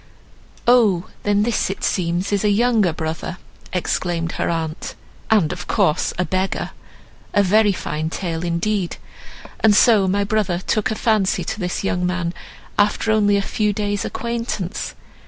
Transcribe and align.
"Oh, 0.65 1.09
then, 1.21 1.43
this 1.43 1.69
it 1.69 1.83
seems 1.83 2.33
is 2.33 2.43
a 2.43 2.49
younger 2.49 2.91
brother," 2.91 3.37
exclaimed 3.71 4.31
her 4.31 4.49
aunt, 4.49 4.95
"and 5.29 5.53
of 5.53 5.67
course 5.67 6.11
a 6.17 6.25
beggar. 6.25 6.71
A 7.35 7.43
very 7.43 7.71
fine 7.71 8.09
tale 8.09 8.43
indeed! 8.43 8.97
And 9.59 9.75
so 9.75 10.07
my 10.07 10.23
brother 10.23 10.57
took 10.57 10.89
a 10.89 10.95
fancy 10.95 11.43
to 11.43 11.59
this 11.59 11.83
young 11.83 12.03
man 12.03 12.33
after 12.79 13.11
only 13.11 13.37
a 13.37 13.43
few 13.43 13.73
days 13.73 14.03
acquaintance! 14.03 14.95